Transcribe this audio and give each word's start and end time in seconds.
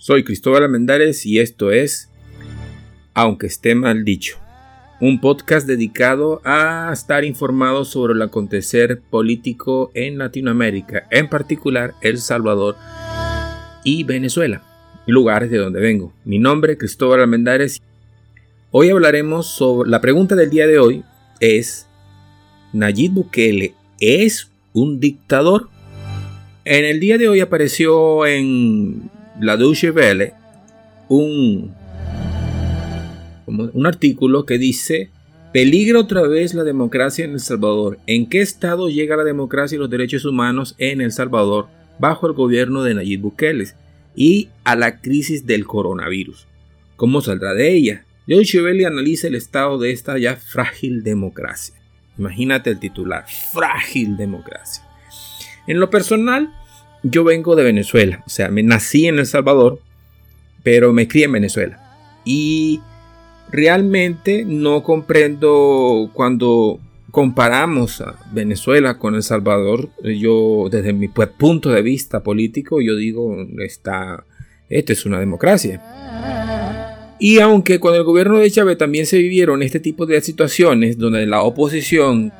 Soy 0.00 0.22
Cristóbal 0.22 0.62
Almendares 0.62 1.26
y 1.26 1.40
esto 1.40 1.72
es 1.72 2.08
Aunque 3.14 3.48
esté 3.48 3.74
mal 3.74 4.04
dicho, 4.04 4.38
un 5.00 5.20
podcast 5.20 5.66
dedicado 5.66 6.40
a 6.44 6.90
estar 6.92 7.24
informado 7.24 7.84
sobre 7.84 8.12
el 8.14 8.22
acontecer 8.22 9.00
político 9.00 9.90
en 9.94 10.16
Latinoamérica, 10.16 11.08
en 11.10 11.28
particular 11.28 11.94
El 12.00 12.18
Salvador 12.18 12.76
y 13.82 14.04
Venezuela, 14.04 14.62
lugares 15.04 15.50
de 15.50 15.58
donde 15.58 15.80
vengo. 15.80 16.12
Mi 16.24 16.38
nombre 16.38 16.74
es 16.74 16.78
Cristóbal 16.78 17.20
Almendares. 17.20 17.82
Hoy 18.70 18.90
hablaremos 18.90 19.48
sobre 19.48 19.90
la 19.90 20.00
pregunta 20.00 20.36
del 20.36 20.50
día 20.50 20.68
de 20.68 20.78
hoy 20.78 21.02
es 21.40 21.88
¿Nayib 22.72 23.14
Bukele 23.14 23.74
es 23.98 24.48
un 24.72 25.00
dictador? 25.00 25.68
En 26.64 26.84
el 26.84 27.00
día 27.00 27.18
de 27.18 27.28
hoy 27.28 27.40
apareció 27.40 28.26
en 28.26 29.10
la 29.40 29.56
Welle 29.56 30.34
un, 31.08 31.74
un 33.46 33.86
artículo 33.86 34.44
que 34.44 34.58
dice 34.58 35.10
Peligra 35.52 35.98
otra 35.98 36.22
vez 36.22 36.52
la 36.52 36.62
democracia 36.62 37.24
en 37.24 37.32
El 37.32 37.40
Salvador. 37.40 37.98
¿En 38.06 38.28
qué 38.28 38.42
estado 38.42 38.90
llega 38.90 39.16
la 39.16 39.24
democracia 39.24 39.76
y 39.76 39.78
los 39.78 39.88
derechos 39.88 40.26
humanos 40.26 40.74
en 40.76 41.00
El 41.00 41.10
Salvador 41.10 41.68
bajo 41.98 42.26
el 42.26 42.34
gobierno 42.34 42.82
de 42.82 42.92
Nayib 42.92 43.22
Bukele? 43.22 43.68
Y 44.14 44.50
a 44.64 44.76
la 44.76 45.00
crisis 45.00 45.46
del 45.46 45.64
coronavirus. 45.64 46.46
¿Cómo 46.96 47.22
saldrá 47.22 47.54
de 47.54 47.72
ella? 47.72 48.04
Deutsche 48.26 48.60
Welle 48.60 48.84
analiza 48.84 49.28
el 49.28 49.36
estado 49.36 49.78
de 49.78 49.90
esta 49.90 50.18
ya 50.18 50.36
frágil 50.36 51.02
democracia. 51.02 51.74
Imagínate 52.18 52.70
el 52.70 52.78
titular, 52.78 53.24
frágil 53.52 54.18
democracia. 54.18 54.84
En 55.66 55.80
lo 55.80 55.88
personal, 55.88 56.52
yo 57.02 57.24
vengo 57.24 57.56
de 57.56 57.64
Venezuela, 57.64 58.22
o 58.26 58.30
sea, 58.30 58.48
me 58.48 58.62
nací 58.62 59.06
en 59.06 59.18
El 59.18 59.26
Salvador, 59.26 59.80
pero 60.62 60.92
me 60.92 61.08
crié 61.08 61.26
en 61.26 61.32
Venezuela. 61.32 61.80
Y 62.24 62.80
realmente 63.50 64.44
no 64.44 64.82
comprendo 64.82 66.10
cuando 66.12 66.80
comparamos 67.10 68.00
a 68.00 68.18
Venezuela 68.32 68.98
con 68.98 69.14
El 69.14 69.22
Salvador, 69.22 69.88
yo 70.02 70.68
desde 70.70 70.92
mi 70.92 71.08
punto 71.08 71.70
de 71.70 71.82
vista 71.82 72.22
político, 72.22 72.80
yo 72.80 72.96
digo, 72.96 73.36
esta, 73.64 74.24
esta 74.68 74.92
es 74.92 75.06
una 75.06 75.18
democracia. 75.18 75.82
Y 77.20 77.40
aunque 77.40 77.80
con 77.80 77.94
el 77.94 78.04
gobierno 78.04 78.38
de 78.38 78.50
Chávez 78.50 78.78
también 78.78 79.06
se 79.06 79.18
vivieron 79.18 79.62
este 79.62 79.80
tipo 79.80 80.06
de 80.06 80.20
situaciones 80.20 80.98
donde 80.98 81.26
la 81.26 81.42
oposición 81.42 82.32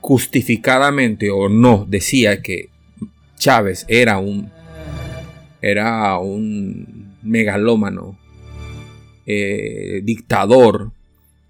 justificadamente 0.00 1.30
o 1.30 1.48
no 1.48 1.86
decía 1.88 2.42
que 2.42 2.68
Chávez 3.38 3.84
era 3.88 4.18
un, 4.18 4.50
era 5.62 6.18
un 6.18 7.16
megalómano, 7.22 8.18
eh, 9.26 10.00
dictador 10.04 10.92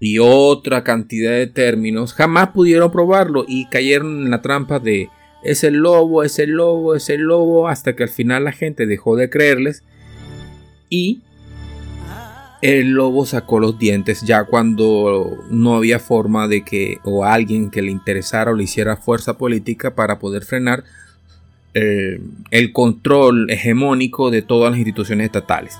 y 0.00 0.19
otra 0.19 0.84
cantidad 0.84 1.33
de 1.33 1.47
términos, 1.47 2.14
jamás 2.14 2.50
pudieron 2.50 2.91
probarlo 2.91 3.44
y 3.47 3.66
cayeron 3.66 4.22
en 4.22 4.31
la 4.31 4.42
trampa 4.42 4.78
de 4.78 5.09
es 5.42 5.64
el 5.64 5.75
lobo, 5.75 6.25
es 6.25 6.39
el 6.39 6.50
lobo, 6.50 6.94
es 6.94 7.11
el 7.11 7.22
lobo, 7.22 7.69
hasta 7.69 7.94
que 7.94 8.03
al 8.03 8.09
final 8.09 8.44
la 8.44 8.53
gente 8.53 8.86
dejó 8.86 9.16
de 9.16 9.31
creerles 9.31 9.84
y 10.89 11.22
el 12.61 12.91
lobo 12.91 13.25
sacó 13.25 13.61
los 13.61 13.78
dientes 13.78 14.22
ya 14.22 14.44
cuando 14.44 15.39
no 15.48 15.77
había 15.77 16.00
forma 16.00 16.48
de 16.48 16.64
que 16.64 16.98
o 17.05 17.25
alguien 17.25 17.70
que 17.70 17.83
le 17.83 17.92
interesara 17.92 18.50
o 18.50 18.55
le 18.55 18.64
hiciera 18.64 18.97
fuerza 18.97 19.39
política 19.39 19.94
para 19.94 20.19
poder 20.19 20.44
frenar 20.44 20.83
eh, 21.75 22.21
el 22.51 22.73
control 22.73 23.51
hegemónico 23.51 24.31
de 24.31 24.43
todas 24.43 24.71
las 24.71 24.79
instituciones 24.79 25.27
estatales. 25.27 25.77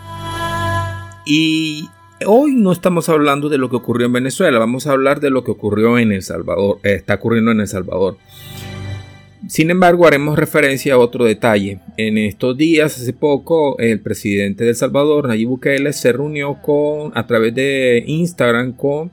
Y 1.27 1.89
hoy 2.27 2.55
no 2.55 2.73
estamos 2.73 3.09
hablando 3.09 3.49
de 3.49 3.59
lo 3.59 3.71
que 3.71 3.77
ocurrió 3.77 4.07
en 4.07 4.13
Venezuela, 4.13 4.59
vamos 4.59 4.87
a 4.87 4.93
hablar 4.93 5.21
de 5.21 5.31
lo 5.31 5.45
que 5.45 5.51
ocurrió 5.51 5.99
en 5.99 6.13
El 6.13 6.23
Salvador, 6.23 6.79
eh, 6.83 6.95
está 6.95 7.15
ocurriendo 7.15 7.51
en 7.51 7.61
El 7.61 7.69
Salvador. 7.69 8.17
Sin 9.47 9.71
embargo, 9.71 10.07
haremos 10.07 10.39
referencia 10.39 10.95
a 10.95 10.99
otro 10.99 11.25
detalle. 11.25 11.79
En 11.97 12.19
estos 12.19 12.57
días, 12.57 12.97
hace 12.97 13.13
poco, 13.13 13.79
el 13.79 14.01
presidente 14.01 14.65
de 14.65 14.71
El 14.71 14.77
Salvador, 14.77 15.29
Nayib 15.29 15.49
Bukele, 15.49 15.93
se 15.93 16.13
reunió 16.13 16.61
con, 16.61 17.13
a 17.17 17.27
través 17.27 17.55
de 17.55 18.05
Instagram 18.07 18.73
con 18.73 19.11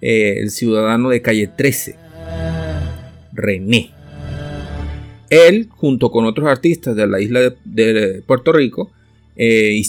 eh, 0.00 0.36
el 0.38 0.50
ciudadano 0.50 1.08
de 1.08 1.22
calle 1.22 1.48
13, 1.48 1.96
René. 3.32 3.99
Él, 5.30 5.68
junto 5.70 6.10
con 6.10 6.24
otros 6.24 6.48
artistas 6.48 6.96
de 6.96 7.06
la 7.06 7.20
isla 7.20 7.54
de, 7.64 8.22
Puerto 8.26 8.52
Rico, 8.52 8.90
eh, 9.36 9.80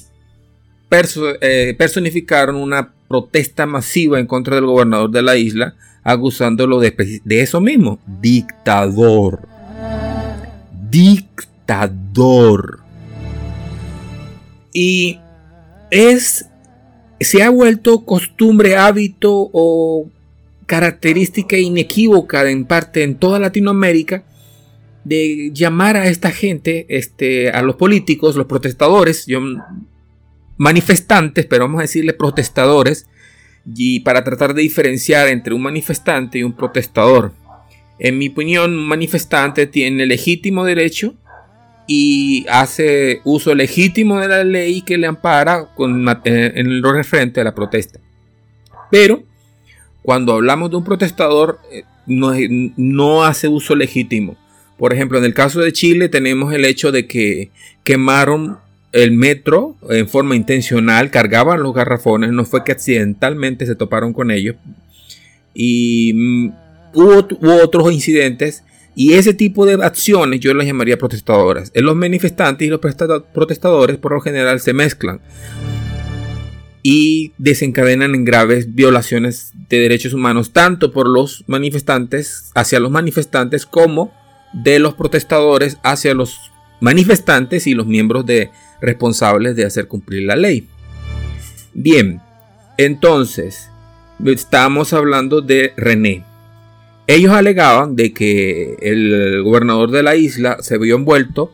eh, 1.42 1.76
personificaron 1.78 2.56
una 2.56 2.94
protesta 3.08 3.66
masiva 3.66 4.20
en 4.20 4.28
contra 4.28 4.56
del 4.56 4.68
gobernador 4.68 5.10
de 5.10 5.24
la 5.24 5.36
isla, 5.36 5.74
acusándolo 6.04 6.80
de, 6.80 7.22
de 7.26 7.42
eso 7.42 7.60
mismo, 7.60 8.00
dictador. 8.22 9.48
Dictador. 10.90 12.80
Y 14.74 15.20
es, 15.90 16.46
se 17.20 17.42
ha 17.42 17.50
vuelto 17.50 18.06
costumbre, 18.06 18.78
hábito 18.78 19.50
o 19.52 20.08
característica 20.68 21.58
inequívoca 21.58 22.50
en 22.50 22.66
parte 22.66 23.04
en 23.04 23.16
toda 23.16 23.40
Latinoamérica 23.40 24.24
de 25.04 25.52
llamar 25.54 25.98
a 25.98 26.08
esta 26.08 26.32
gente, 26.32 26.86
este, 26.90 27.50
a 27.50 27.62
los 27.62 27.76
políticos, 27.76 28.36
los 28.36 28.48
protestadores, 28.48 29.26
yo, 29.26 29.42
manifestantes, 30.58 31.46
pero 31.48 31.64
vamos 31.64 31.80
a 31.80 31.84
decirle 31.84 32.14
protestadores, 32.14 33.08
y 33.66 34.02
para 34.02 34.24
tratar 34.24 34.54
de 34.54 34.62
diferenciar 34.62 35.28
entre 35.28 35.54
un 35.54 35.62
manifestante 35.62 36.40
y 36.40 36.44
un 36.44 36.54
protestador. 36.54 37.34
En 38.00 38.18
mi 38.18 38.30
opinión, 38.30 38.72
un 38.78 38.88
manifestante 38.88 39.68
tiene 39.68 40.06
legítimo 40.06 40.66
derecho 40.66 41.14
y 41.88 42.46
hace 42.50 43.22
uso 43.24 43.54
legítimo 43.54 44.20
de 44.20 44.28
la 44.28 44.44
ley 44.44 44.82
que 44.82 44.98
le 44.98 45.08
ampara 45.08 45.68
con, 45.76 46.08
en 46.26 46.82
lo 46.82 46.94
referente 46.94 47.42
a 47.42 47.44
la 47.44 47.54
protesta. 47.54 48.00
Pero 48.90 49.24
cuando 50.02 50.34
hablamos 50.34 50.72
de 50.72 50.78
un 50.78 50.84
protestador, 50.84 51.60
eh, 51.72 51.84
no, 52.08 52.34
no 52.78 53.24
hace 53.24 53.48
uso 53.48 53.76
legítimo. 53.76 54.36
Por 54.82 54.94
ejemplo, 54.94 55.20
en 55.20 55.26
el 55.26 55.36
caso 55.36 55.62
de 55.62 55.74
Chile 55.74 56.10
tenemos 56.10 56.52
el 56.56 56.66
hecho 56.66 56.92
de 56.92 57.06
que 57.06 57.52
quemaron 57.84 58.58
el 58.94 59.12
metro 59.12 59.76
en 59.92 60.10
forma 60.10 60.36
intencional, 60.36 61.12
cargaban 61.12 61.62
los 61.62 61.76
garrafones, 61.76 62.32
no 62.32 62.46
fue 62.46 62.64
que 62.64 62.72
accidentalmente 62.72 63.68
se 63.68 63.76
toparon 63.76 64.12
con 64.12 64.32
ellos. 64.32 64.56
Y 65.54 66.14
mm, 66.16 66.52
hubo, 66.96 67.64
otros 67.64 67.92
incidentes 67.92 68.64
y 68.96 69.14
ese 69.14 69.36
tipo 69.36 69.68
de 69.68 69.76
acciones 69.86 70.40
yo 70.40 70.52
las 70.56 70.66
llamaría 70.66 70.98
protestadoras. 70.98 71.72
Los 71.76 71.96
manifestantes 71.96 72.66
y 72.66 72.72
los 72.72 72.80
protestadores 72.80 73.98
por 73.98 74.14
lo 74.14 74.20
general 74.20 74.62
se 74.62 74.74
mezclan 74.74 75.22
y 76.82 77.34
desencadenan 77.38 78.16
en 78.16 78.26
graves 78.26 78.74
violaciones 78.74 79.52
de 79.70 79.78
derechos 79.78 80.14
humanos, 80.14 80.54
tanto 80.54 80.92
por 80.92 81.08
los 81.08 81.44
manifestantes, 81.46 82.50
hacia 82.56 82.80
los 82.80 82.90
manifestantes, 82.90 83.68
como 83.68 84.20
de 84.54 84.80
los 84.80 84.94
protestadores 84.94 85.78
hacia 85.84 86.14
los 86.14 86.52
manifestantes 86.80 87.68
y 87.68 87.74
los 87.74 87.86
miembros 87.86 88.26
de, 88.26 88.52
responsables 88.82 89.56
de 89.56 89.66
hacer 89.66 89.88
cumplir 89.88 90.24
la 90.24 90.36
ley. 90.36 90.68
Bien, 91.74 92.22
entonces, 92.78 93.70
estamos 94.26 94.94
hablando 94.94 95.42
de 95.42 95.74
René. 95.78 96.24
Ellos 97.08 97.34
alegaban 97.34 97.96
de 97.96 98.14
que 98.14 98.76
el 98.82 99.42
gobernador 99.44 99.92
de 99.92 100.04
la 100.04 100.16
isla 100.16 100.58
se 100.62 100.78
vio 100.78 100.96
envuelto 100.96 101.54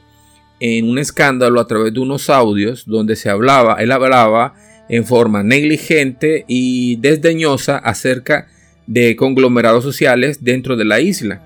en 0.59 0.89
un 0.89 0.97
escándalo 0.97 1.59
a 1.59 1.67
través 1.67 1.93
de 1.93 1.99
unos 1.99 2.29
audios 2.29 2.85
donde 2.85 3.15
se 3.15 3.29
hablaba, 3.29 3.75
él 3.75 3.91
hablaba 3.91 4.55
en 4.89 5.05
forma 5.05 5.43
negligente 5.43 6.45
y 6.47 6.95
desdeñosa 6.97 7.77
acerca 7.77 8.47
de 8.87 9.15
conglomerados 9.15 9.83
sociales 9.83 10.43
dentro 10.43 10.75
de 10.75 10.85
la 10.85 10.99
isla. 10.99 11.41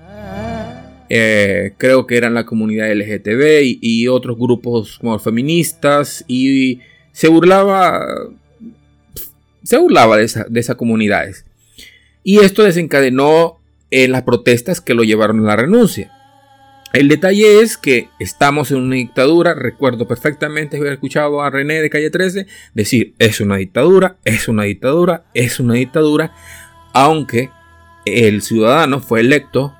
Eh, 1.14 1.74
creo 1.76 2.06
que 2.06 2.16
eran 2.16 2.32
la 2.32 2.46
comunidad 2.46 2.90
LGTB 2.90 3.78
y, 3.82 4.08
otros 4.08 4.38
grupos 4.38 4.98
como 4.98 5.18
feministas 5.18 6.24
y 6.26 6.80
se 7.12 7.28
burlaba 7.28 8.00
se 9.62 9.76
burlaba 9.76 10.16
de, 10.16 10.30
de 10.48 10.60
esas 10.60 10.76
comunidades 10.76 11.44
y 12.24 12.38
esto 12.38 12.62
desencadenó 12.62 13.60
en 13.90 14.10
las 14.10 14.22
protestas 14.22 14.80
que 14.80 14.94
lo 14.94 15.04
llevaron 15.04 15.40
a 15.40 15.48
la 15.48 15.56
renuncia 15.56 16.10
el 16.94 17.08
detalle 17.08 17.60
es 17.60 17.76
que 17.76 18.08
estamos 18.18 18.70
en 18.70 18.78
una 18.78 18.96
dictadura. 18.96 19.54
Recuerdo 19.54 20.06
perfectamente 20.06 20.76
haber 20.76 20.92
escuchado 20.92 21.40
a 21.40 21.48
René 21.48 21.80
de 21.80 21.88
Calle 21.88 22.10
13 22.10 22.46
decir, 22.74 23.14
es 23.18 23.40
una 23.40 23.56
dictadura, 23.56 24.16
es 24.24 24.46
una 24.46 24.64
dictadura, 24.64 25.24
es 25.32 25.58
una 25.58 25.74
dictadura. 25.74 26.34
Aunque 26.92 27.50
el 28.04 28.42
ciudadano 28.42 29.00
fue 29.00 29.20
electo 29.20 29.74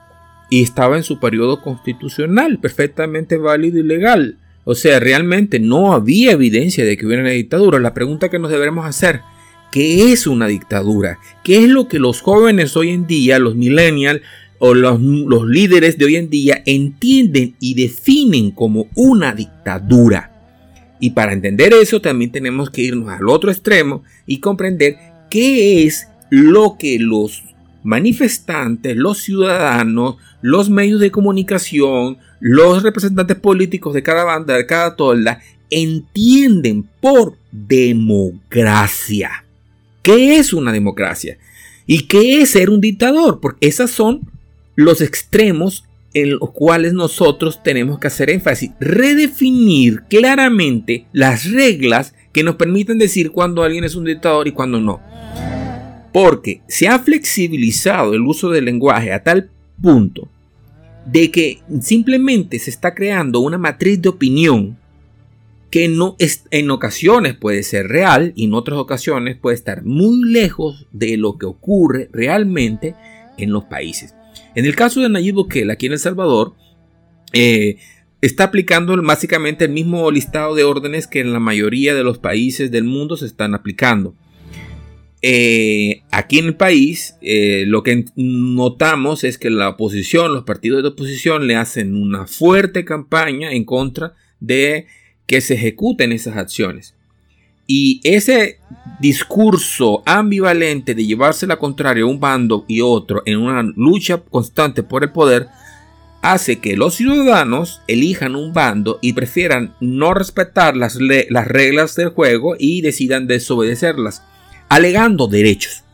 y 0.53 0.61
estaba 0.61 0.99
en 0.99 1.03
su 1.03 1.19
periodo 1.19 1.63
constitucional, 1.63 2.59
perfectamente 2.59 3.39
válido 3.39 3.79
y 3.79 3.85
legal. 3.85 4.37
O 4.65 4.75
sea, 4.75 5.01
realmente 5.01 5.59
no 5.59 5.95
había 5.95 6.33
evidencia 6.33 6.85
de 6.85 6.99
que 6.99 7.07
hubiera 7.07 7.23
una 7.23 7.31
dictadura. 7.31 7.79
La 7.79 7.95
pregunta 7.95 8.29
que 8.29 8.39
nos 8.39 8.51
deberemos 8.51 8.85
hacer, 8.85 9.23
¿qué 9.71 10.13
es 10.13 10.27
una 10.27 10.49
dictadura? 10.49 11.19
¿Qué 11.43 11.65
es 11.65 11.71
lo 11.71 11.89
que 11.89 11.99
los 11.99 12.21
jóvenes 12.21 12.77
hoy 12.77 12.91
en 12.91 13.07
día, 13.07 13.39
los 13.39 13.57
millennials 13.57 14.21
o 14.59 14.75
los, 14.75 15.01
los 15.01 15.47
líderes 15.47 15.97
de 15.97 16.05
hoy 16.05 16.17
en 16.17 16.29
día 16.29 16.63
entienden 16.67 17.57
y 17.59 17.73
definen 17.73 18.51
como 18.51 18.89
una 18.95 19.35
dictadura? 19.35 20.33
Y 21.01 21.13
para 21.13 21.33
entender 21.33 21.73
eso 21.73 22.03
también 22.03 22.31
tenemos 22.31 22.69
que 22.69 22.83
irnos 22.83 23.09
al 23.09 23.27
otro 23.31 23.51
extremo 23.51 24.03
y 24.27 24.41
comprender 24.41 24.99
qué 25.31 25.87
es 25.87 26.09
lo 26.29 26.77
que 26.79 26.99
los 26.99 27.43
manifestantes, 27.83 28.97
los 28.97 29.19
ciudadanos, 29.19 30.17
los 30.41 30.71
medios 30.71 31.01
de 31.01 31.11
comunicación, 31.11 32.19
los 32.41 32.83
representantes 32.83 33.37
políticos 33.37 33.95
de 33.95 34.03
cada 34.03 34.25
banda, 34.25 34.57
de 34.57 34.67
cada 34.67 34.97
tolda, 34.97 35.41
entienden 35.71 36.89
por 37.01 37.37
democracia. 37.51 39.45
¿Qué 40.03 40.37
es 40.37 40.53
una 40.53 40.73
democracia? 40.73 41.39
¿Y 41.87 42.03
qué 42.03 42.43
es 42.43 42.51
ser 42.51 42.71
un 42.71 42.81
dictador? 42.81 43.41
Porque 43.41 43.69
esos 43.69 43.91
son 43.91 44.21
los 44.77 45.01
extremos 45.01 45.85
en 46.15 46.31
los 46.39 46.51
cuales 46.51 46.93
nosotros 46.93 47.63
tenemos 47.63 47.99
que 47.99 48.09
hacer 48.09 48.31
énfasis. 48.31 48.73
Redefinir 48.81 50.03
claramente 50.09 51.07
las 51.13 51.51
reglas 51.51 52.15
que 52.33 52.43
nos 52.43 52.57
permiten 52.57 52.99
decir 52.99 53.31
cuando 53.31 53.63
alguien 53.63 53.85
es 53.85 53.95
un 53.95 54.05
dictador 54.05 54.49
y 54.49 54.53
cuando 54.53 54.81
no. 54.81 55.01
Porque 56.13 56.61
se 56.69 56.89
ha 56.89 56.99
flexibilizado 56.99 58.15
el 58.15 58.23
uso 58.23 58.51
del 58.51 58.67
lenguaje 58.67 59.13
a 59.13 59.23
tal 59.23 59.51
punto 59.81 60.29
de 61.07 61.31
que 61.31 61.61
simplemente 61.81 62.59
se 62.59 62.71
está 62.71 62.95
creando 62.95 63.41
una 63.41 63.59
matriz 63.59 64.01
de 64.01 64.09
opinión 64.09 64.79
que 65.71 65.87
en 65.87 66.71
ocasiones 66.71 67.35
puede 67.35 67.63
ser 67.63 67.89
real 67.89 68.35
y 68.37 68.45
en 68.45 68.53
otras 68.53 68.79
ocasiones 68.79 69.39
puede 69.39 69.57
estar 69.57 69.85
muy 69.85 70.31
lejos 70.31 70.87
de 70.93 71.17
lo 71.17 71.39
que 71.39 71.47
ocurre 71.47 72.11
realmente 72.13 72.95
en 73.39 73.53
los 73.53 73.65
países. 73.65 74.15
En 74.55 74.67
el 74.67 74.77
caso 74.77 75.01
de 75.01 75.09
Nayib 75.09 75.37
Bukele 75.37 75.73
aquí 75.73 75.87
en 75.87 75.93
El 75.93 75.99
Salvador, 75.99 76.55
eh, 77.33 77.79
está 78.21 78.45
aplicando 78.45 79.01
básicamente 79.03 79.65
el 79.65 79.73
mismo 79.73 80.11
listado 80.11 80.55
de 80.55 80.65
órdenes 80.65 81.07
que 81.07 81.21
en 81.21 81.33
la 81.33 81.41
mayoría 81.41 81.95
de 81.95 82.05
los 82.05 82.19
países 82.19 82.71
del 82.71 82.85
mundo 82.85 83.17
se 83.17 83.25
están 83.25 83.55
aplicando. 83.55 84.15
Eh, 85.25 86.03
aquí 86.11 86.41
en 86.41 86.47
el 86.47 86.57
país, 86.57 87.15
eh, 87.23 87.63
lo 87.69 87.85
que 87.85 88.07
notamos 88.17 89.23
es 89.23 89.39
que 89.39 89.51
la 89.51 89.69
oposición, 89.69 90.35
los 90.35 90.43
partidos 90.43 90.83
de 90.83 90.89
oposición 90.89 91.47
le 91.47 91.55
hacen 91.55 91.95
una 91.95 92.27
fuerte 92.27 92.85
campaña 92.85 93.53
en 93.53 93.65
contra 93.65 94.15
de 94.41 94.87
que 95.27 95.41
se 95.41 95.55
ejecuten 95.55 96.11
esas 96.11 96.37
acciones. 96.37 96.97
Y 97.69 98.01
ese 98.03 98.59
discurso 99.01 100.03
ambivalente 100.05 100.97
de 100.97 101.07
llevarse 101.07 101.47
la 101.47 101.57
contraria 101.57 102.03
a 102.03 102.07
un 102.07 102.19
bando 102.19 102.65
y 102.67 102.81
otro 102.81 103.23
en 103.25 103.39
una 103.39 103.63
lucha 103.63 104.19
constante 104.19 104.83
por 104.83 105.05
el 105.05 105.13
poder 105.13 105.47
hace 106.23 106.59
que 106.59 106.77
los 106.77 106.95
ciudadanos 106.95 107.81
elijan 107.87 108.35
un 108.35 108.53
bando 108.53 108.99
y 109.01 109.13
prefieran 109.13 109.75
no 109.81 110.13
respetar 110.15 110.77
las, 110.77 110.99
las 111.01 111.47
reglas 111.47 111.95
del 111.95 112.09
juego 112.09 112.57
y 112.59 112.81
decidan 112.81 113.29
desobedecerlas 113.29 114.23
alegando 114.73 115.29
derechos. 115.29 115.85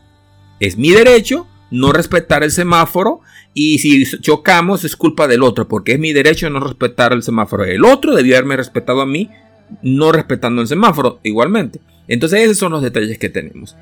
Es 0.61 0.77
mi 0.77 0.91
derecho 0.91 1.45
no 1.69 1.91
respetar 1.91 2.43
el 2.43 2.51
semáforo 2.51 3.19
y 3.53 3.79
si 3.79 4.05
chocamos 4.21 4.85
es 4.85 4.95
culpa 4.95 5.27
del 5.27 5.43
otro, 5.43 5.67
porque 5.67 5.93
es 5.93 5.99
mi 5.99 6.13
derecho 6.13 6.49
no 6.49 6.61
respetar 6.61 7.11
el 7.11 7.21
semáforo. 7.21 7.65
El 7.65 7.83
otro 7.83 8.15
debió 8.15 8.35
haberme 8.35 8.55
respetado 8.55 9.01
a 9.01 9.05
mí, 9.05 9.29
no 9.81 10.13
respetando 10.13 10.61
el 10.61 10.67
semáforo 10.69 11.19
igualmente. 11.23 11.81
Entonces 12.07 12.39
esos 12.39 12.57
son 12.57 12.71
los 12.71 12.81
detalles 12.81 13.19
que 13.19 13.27
tenemos. 13.27 13.75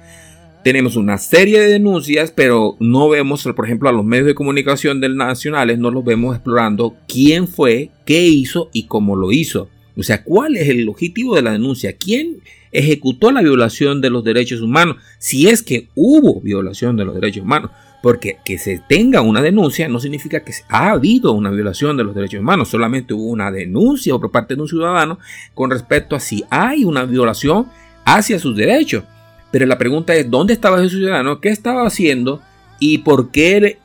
Tenemos 0.63 0.95
una 0.95 1.19
serie 1.19 1.59
de 1.59 1.67
denuncias, 1.67 2.31
pero 2.31 2.75
no 2.79 3.07
vemos, 3.07 3.43
por 3.55 3.65
ejemplo, 3.65 3.89
a 3.89 3.93
los 3.93 4.03
medios 4.03 4.25
de 4.25 4.35
comunicación 4.35 4.99
del 4.99 5.15
nacionales, 5.15 5.77
no 5.77 5.91
los 5.91 6.03
vemos 6.03 6.35
explorando 6.35 6.95
quién 7.07 7.47
fue, 7.47 7.91
qué 8.03 8.23
hizo 8.23 8.71
y 8.73 8.87
cómo 8.87 9.15
lo 9.15 9.31
hizo. 9.31 9.69
O 9.97 10.03
sea, 10.03 10.23
¿cuál 10.23 10.55
es 10.55 10.69
el 10.69 10.87
objetivo 10.87 11.35
de 11.35 11.41
la 11.41 11.51
denuncia? 11.51 11.93
¿Quién 11.93 12.41
ejecutó 12.71 13.31
la 13.31 13.41
violación 13.41 14.01
de 14.01 14.09
los 14.09 14.23
derechos 14.23 14.61
humanos, 14.61 14.97
si 15.17 15.47
es 15.47 15.63
que 15.63 15.87
hubo 15.95 16.41
violación 16.41 16.97
de 16.97 17.05
los 17.05 17.15
derechos 17.15 17.43
humanos. 17.43 17.71
Porque 18.03 18.37
que 18.45 18.59
se 18.59 18.79
tenga 18.87 19.21
una 19.21 19.41
denuncia 19.41 19.87
no 19.87 19.99
significa 19.99 20.41
que 20.41 20.53
ha 20.69 20.91
habido 20.91 21.31
una 21.33 21.49
violación 21.49 21.97
de 21.97 22.03
los 22.03 22.13
derechos 22.13 22.39
humanos, 22.39 22.69
solamente 22.69 23.13
hubo 23.15 23.25
una 23.25 23.51
denuncia 23.51 24.15
por 24.17 24.29
parte 24.29 24.55
de 24.55 24.61
un 24.61 24.67
ciudadano 24.67 25.17
con 25.55 25.71
respecto 25.71 26.15
a 26.15 26.19
si 26.19 26.43
hay 26.51 26.85
una 26.85 27.05
violación 27.05 27.65
hacia 28.05 28.37
sus 28.37 28.55
derechos. 28.55 29.03
Pero 29.51 29.65
la 29.65 29.79
pregunta 29.79 30.13
es, 30.13 30.29
¿dónde 30.29 30.53
estaba 30.53 30.79
ese 30.79 30.95
ciudadano? 30.95 31.41
¿Qué 31.41 31.49
estaba 31.49 31.87
haciendo? 31.87 32.39
¿Y 32.79 32.99
por 32.99 33.31
qué 33.31 33.79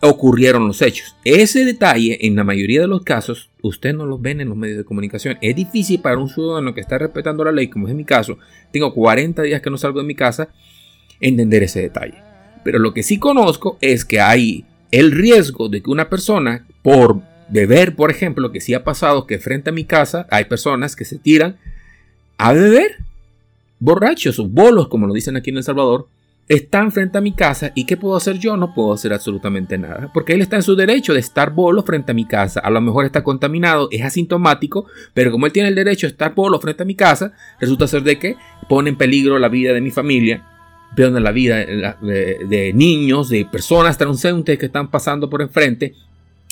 ocurrieron 0.00 0.66
los 0.66 0.80
hechos. 0.82 1.16
Ese 1.24 1.64
detalle, 1.64 2.26
en 2.26 2.36
la 2.36 2.44
mayoría 2.44 2.80
de 2.80 2.86
los 2.86 3.02
casos, 3.02 3.50
usted 3.62 3.94
no 3.94 4.06
lo 4.06 4.18
ven 4.18 4.40
en 4.40 4.48
los 4.48 4.56
medios 4.56 4.78
de 4.78 4.84
comunicación. 4.84 5.38
Es 5.40 5.56
difícil 5.56 6.00
para 6.00 6.18
un 6.18 6.28
ciudadano 6.28 6.74
que 6.74 6.80
está 6.80 6.98
respetando 6.98 7.44
la 7.44 7.52
ley, 7.52 7.68
como 7.68 7.88
es 7.88 7.94
mi 7.94 8.04
caso, 8.04 8.38
tengo 8.72 8.94
40 8.94 9.42
días 9.42 9.60
que 9.60 9.70
no 9.70 9.78
salgo 9.78 10.00
de 10.00 10.06
mi 10.06 10.14
casa, 10.14 10.48
entender 11.20 11.62
ese 11.64 11.82
detalle. 11.82 12.22
Pero 12.62 12.78
lo 12.78 12.94
que 12.94 13.02
sí 13.02 13.18
conozco 13.18 13.78
es 13.80 14.04
que 14.04 14.20
hay 14.20 14.64
el 14.90 15.12
riesgo 15.12 15.68
de 15.68 15.82
que 15.82 15.90
una 15.90 16.08
persona, 16.08 16.66
por 16.82 17.20
beber, 17.48 17.96
por 17.96 18.10
ejemplo, 18.10 18.52
que 18.52 18.60
sí 18.60 18.74
ha 18.74 18.84
pasado 18.84 19.26
que 19.26 19.38
frente 19.38 19.70
a 19.70 19.72
mi 19.72 19.84
casa 19.84 20.26
hay 20.30 20.44
personas 20.44 20.94
que 20.94 21.04
se 21.04 21.18
tiran 21.18 21.56
a 22.36 22.52
beber, 22.52 22.98
borrachos 23.80 24.38
o 24.38 24.48
bolos, 24.48 24.88
como 24.88 25.06
lo 25.06 25.14
dicen 25.14 25.36
aquí 25.36 25.50
en 25.50 25.56
El 25.56 25.64
Salvador, 25.64 26.08
están 26.48 26.90
frente 26.92 27.18
a 27.18 27.20
mi 27.20 27.32
casa 27.32 27.72
y 27.74 27.84
¿qué 27.84 27.96
puedo 27.96 28.16
hacer 28.16 28.38
yo? 28.38 28.56
No 28.56 28.72
puedo 28.72 28.94
hacer 28.94 29.12
absolutamente 29.12 29.76
nada, 29.76 30.10
porque 30.14 30.32
él 30.32 30.40
está 30.40 30.56
en 30.56 30.62
su 30.62 30.74
derecho 30.74 31.12
de 31.12 31.20
estar 31.20 31.52
bolo 31.52 31.82
frente 31.82 32.12
a 32.12 32.14
mi 32.14 32.24
casa. 32.24 32.60
A 32.60 32.70
lo 32.70 32.80
mejor 32.80 33.04
está 33.04 33.22
contaminado, 33.22 33.88
es 33.90 34.02
asintomático, 34.02 34.86
pero 35.12 35.30
como 35.30 35.46
él 35.46 35.52
tiene 35.52 35.68
el 35.68 35.74
derecho 35.74 36.06
de 36.06 36.12
estar 36.12 36.34
bolo 36.34 36.58
frente 36.58 36.82
a 36.82 36.86
mi 36.86 36.94
casa, 36.94 37.32
resulta 37.60 37.86
ser 37.86 38.02
de 38.02 38.18
que 38.18 38.36
pone 38.68 38.90
en 38.90 38.96
peligro 38.96 39.38
la 39.38 39.48
vida 39.48 39.74
de 39.74 39.82
mi 39.82 39.90
familia, 39.90 40.42
pone 40.96 41.20
la 41.20 41.32
vida 41.32 41.56
de, 41.56 42.72
niños, 42.74 43.28
de 43.28 43.44
personas 43.44 43.98
transeúntes 43.98 44.58
que 44.58 44.66
están 44.66 44.90
pasando 44.90 45.28
por 45.28 45.42
enfrente. 45.42 45.94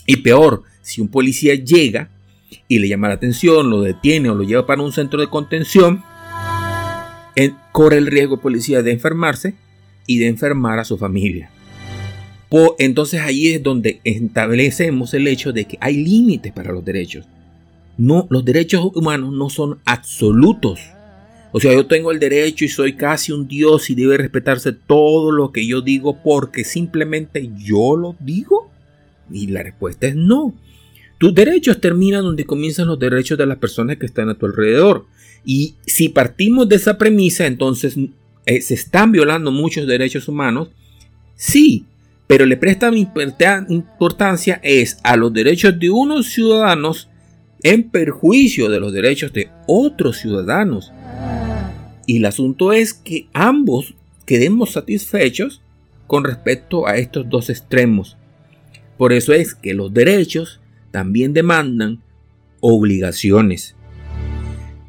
Y 0.05 0.17
peor, 0.17 0.63
si 0.83 1.01
un 1.01 1.09
policía 1.09 1.55
llega 1.55 2.11
y 2.69 2.79
le 2.79 2.89
llama 2.89 3.09
la 3.09 3.15
atención, 3.15 3.71
lo 3.71 3.81
detiene 3.81 4.29
o 4.29 4.35
lo 4.35 4.45
lleva 4.45 4.67
para 4.67 4.83
un 4.83 4.93
centro 4.93 5.21
de 5.21 5.29
contención, 5.29 6.05
corre 7.73 7.97
el 7.97 8.07
riesgo 8.07 8.41
policía 8.41 8.83
de 8.83 8.93
enfermarse 8.93 9.55
y 10.07 10.19
de 10.19 10.29
enfermar 10.29 10.79
a 10.79 10.85
su 10.85 10.97
familia. 10.97 11.51
entonces 12.79 13.21
ahí 13.21 13.49
es 13.49 13.63
donde 13.63 14.01
establecemos 14.05 15.15
el 15.15 15.27
hecho 15.27 15.53
de 15.53 15.67
que 15.67 15.79
hay 15.81 15.97
límites 15.97 16.53
para 16.53 16.73
los 16.73 16.85
derechos. 16.85 17.27
No, 17.99 18.27
los 18.31 18.45
derechos 18.45 18.91
humanos 18.95 19.33
no 19.33 19.49
son 19.51 19.79
absolutos. 19.85 20.81
O 21.53 21.61
sea, 21.61 21.73
yo 21.73 21.87
tengo 21.87 22.13
el 22.13 22.19
derecho 22.19 22.65
y 22.67 22.69
soy 22.69 22.95
casi 22.95 23.33
un 23.33 23.49
dios 23.49 23.89
y 23.89 23.95
debe 23.95 24.19
respetarse 24.19 24.73
todo 24.73 25.31
lo 25.31 25.53
que 25.53 25.67
yo 25.67 25.81
digo 25.81 26.23
porque 26.23 26.65
simplemente 26.65 27.51
yo 27.57 27.97
lo 27.97 28.15
digo. 28.21 28.71
Y 29.31 29.47
la 29.47 29.63
respuesta 29.63 30.07
es 30.07 30.17
no. 30.17 30.55
Tus 31.19 31.35
derechos 31.35 31.81
terminan 31.81 32.25
donde 32.25 32.45
comienzan 32.45 32.89
los 32.89 32.99
derechos 32.99 33.39
de 33.39 33.47
las 33.47 33.57
personas 33.57 33.97
que 33.97 34.05
están 34.05 34.29
a 34.29 34.35
tu 34.35 34.45
alrededor. 34.45 35.07
Y 35.47 35.77
si 35.87 36.11
partimos 36.11 36.69
de 36.69 36.77
esa 36.77 36.99
premisa, 36.99 37.47
entonces 37.47 37.97
eh, 38.47 38.63
se 38.63 38.75
están 38.75 39.13
violando 39.13 39.51
muchos 39.51 39.87
derechos 39.87 40.29
humanos, 40.29 40.71
sí, 41.35 41.85
pero 42.27 42.47
le 42.47 42.57
prestan 42.57 42.97
importancia 42.97 44.61
es 44.63 44.99
a 45.03 45.17
los 45.17 45.33
derechos 45.33 45.79
de 45.79 45.91
unos 45.91 46.29
ciudadanos 46.29 47.09
en 47.63 47.91
perjuicio 47.91 48.69
de 48.69 48.81
los 48.81 48.93
derechos 48.93 49.33
de 49.33 49.51
otros 49.67 50.19
ciudadanos. 50.19 50.93
Y 52.07 52.19
el 52.19 52.25
asunto 52.27 52.73
es 52.73 52.95
que 52.95 53.29
ambos 53.33 53.95
quedemos 54.25 54.73
satisfechos 54.73 55.61
con 56.07 56.25
respecto 56.25 56.87
a 56.87 56.97
estos 56.97 57.29
dos 57.29 57.51
extremos. 57.51 58.17
Por 58.97 59.13
eso 59.13 59.33
es 59.33 59.55
que 59.55 59.75
los 59.75 59.93
derechos 59.93 60.61
también 60.91 61.33
demandan 61.33 62.01
obligaciones. 62.61 63.77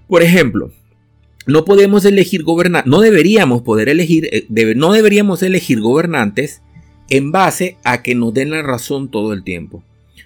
Por 0.07 0.23
ejemplo, 0.23 0.71
no 1.47 1.65
podemos 1.65 2.05
elegir 2.05 2.43
gobernantes, 2.43 2.89
no 2.89 2.99
deberíamos 2.99 3.61
poder 3.61 3.89
elegir, 3.89 4.29
eh, 4.31 4.45
no 4.75 4.91
deberíamos 4.91 5.41
elegir 5.43 5.79
gobernantes 5.79 6.61
en 7.09 7.31
base 7.31 7.77
a 7.83 8.03
que 8.03 8.15
nos 8.15 8.33
den 8.33 8.51
la 8.51 8.61
razón 8.61 9.09
todo 9.09 9.33
el 9.33 9.43
tiempo. 9.43 9.83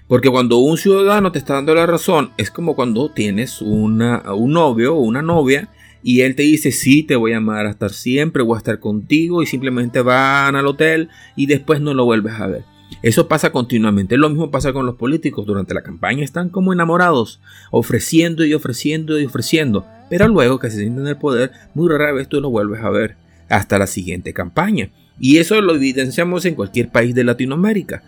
Porque 0.07 0.29
cuando 0.29 0.57
un 0.57 0.77
ciudadano 0.77 1.31
te 1.31 1.39
está 1.39 1.53
dando 1.53 1.73
la 1.73 1.85
razón, 1.85 2.31
es 2.37 2.51
como 2.51 2.75
cuando 2.75 3.11
tienes 3.11 3.61
un 3.61 3.99
novio 3.99 4.95
o 4.95 4.99
una 4.99 5.21
novia 5.21 5.69
y 6.03 6.21
él 6.21 6.35
te 6.35 6.43
dice, 6.43 6.71
sí, 6.71 7.03
te 7.03 7.15
voy 7.15 7.33
a 7.33 7.37
amar 7.37 7.65
a 7.65 7.69
estar 7.69 7.91
siempre, 7.91 8.43
voy 8.43 8.55
a 8.55 8.57
estar 8.57 8.79
contigo 8.79 9.41
y 9.41 9.45
simplemente 9.45 10.01
van 10.01 10.55
al 10.55 10.67
hotel 10.67 11.09
y 11.35 11.45
después 11.45 11.79
no 11.79 11.93
lo 11.93 12.05
vuelves 12.05 12.33
a 12.33 12.47
ver. 12.47 12.70
Eso 13.01 13.27
pasa 13.27 13.51
continuamente. 13.51 14.17
Lo 14.17 14.29
mismo 14.29 14.51
pasa 14.51 14.73
con 14.73 14.85
los 14.85 14.95
políticos. 14.95 15.45
Durante 15.45 15.73
la 15.73 15.81
campaña 15.81 16.23
están 16.23 16.49
como 16.49 16.73
enamorados, 16.73 17.39
ofreciendo 17.71 18.45
y 18.45 18.53
ofreciendo 18.53 19.19
y 19.19 19.25
ofreciendo. 19.25 19.85
Pero 20.09 20.27
luego 20.27 20.59
que 20.59 20.69
se 20.69 20.77
sienten 20.77 21.03
en 21.03 21.07
el 21.07 21.17
poder, 21.17 21.51
muy 21.73 21.89
rara 21.89 22.11
vez 22.11 22.27
tú 22.27 22.41
lo 22.41 22.49
vuelves 22.49 22.81
a 22.81 22.89
ver 22.89 23.15
hasta 23.49 23.79
la 23.79 23.87
siguiente 23.87 24.33
campaña. 24.33 24.91
Y 25.19 25.37
eso 25.37 25.59
lo 25.61 25.75
evidenciamos 25.75 26.45
en 26.45 26.55
cualquier 26.55 26.89
país 26.89 27.15
de 27.15 27.23
Latinoamérica. 27.23 28.03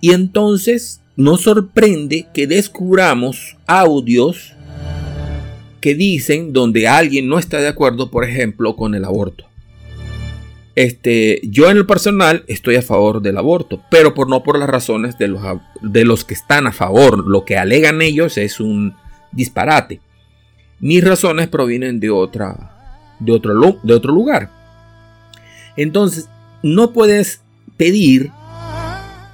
Y 0.00 0.12
entonces 0.12 1.02
nos 1.16 1.42
sorprende 1.42 2.28
que 2.32 2.46
descubramos 2.46 3.56
audios 3.66 4.54
que 5.80 5.94
dicen 5.94 6.52
donde 6.52 6.88
alguien 6.88 7.28
no 7.28 7.38
está 7.38 7.60
de 7.60 7.68
acuerdo, 7.68 8.10
por 8.10 8.24
ejemplo, 8.24 8.76
con 8.76 8.94
el 8.94 9.04
aborto. 9.04 9.47
Este, 10.78 11.40
yo 11.42 11.68
en 11.68 11.76
el 11.76 11.86
personal 11.86 12.44
estoy 12.46 12.76
a 12.76 12.82
favor 12.82 13.20
del 13.20 13.36
aborto, 13.36 13.82
pero 13.90 14.14
por 14.14 14.28
no 14.28 14.44
por 14.44 14.56
las 14.60 14.70
razones 14.70 15.18
de 15.18 15.26
los, 15.26 15.42
de 15.82 16.04
los 16.04 16.24
que 16.24 16.34
están 16.34 16.68
a 16.68 16.72
favor. 16.72 17.26
Lo 17.26 17.44
que 17.44 17.56
alegan 17.56 18.00
ellos 18.00 18.38
es 18.38 18.60
un 18.60 18.94
disparate. 19.32 20.00
Mis 20.78 21.02
razones 21.02 21.48
provienen 21.48 21.98
de, 21.98 22.10
otra, 22.10 23.16
de, 23.18 23.32
otro, 23.32 23.80
de 23.82 23.92
otro 23.92 24.12
lugar. 24.12 24.52
Entonces, 25.76 26.28
no 26.62 26.92
puedes 26.92 27.42
pedir 27.76 28.30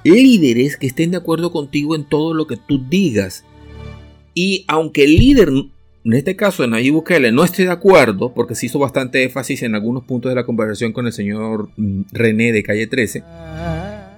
líderes 0.03 0.77
que 0.77 0.87
estén 0.87 1.11
de 1.11 1.17
acuerdo 1.17 1.51
contigo 1.51 1.95
en 1.95 2.05
todo 2.05 2.33
lo 2.33 2.47
que 2.47 2.57
tú 2.57 2.83
digas. 2.89 3.45
Y 4.33 4.65
aunque 4.67 5.03
el 5.03 5.15
líder 5.17 5.51
en 6.05 6.13
este 6.13 6.35
caso, 6.35 6.63
en 6.63 6.69
Nayib 6.69 6.93
Bukele 6.93 7.31
no 7.31 7.43
estoy 7.43 7.65
de 7.65 7.71
acuerdo, 7.71 8.31
porque 8.33 8.53
se 8.53 8.67
hizo 8.67 8.77
bastante 8.77 9.23
énfasis 9.23 9.63
en 9.63 9.73
algunos 9.73 10.03
puntos 10.03 10.29
de 10.29 10.35
la 10.35 10.45
conversación 10.45 10.93
con 10.93 11.07
el 11.07 11.13
señor 11.13 11.69
mm, 11.77 12.01
René 12.11 12.51
de 12.51 12.61
Calle 12.61 12.85
13. 12.85 13.23